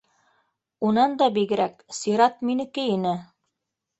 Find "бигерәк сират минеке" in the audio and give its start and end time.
1.35-2.89